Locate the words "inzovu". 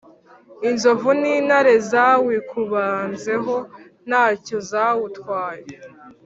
0.69-1.09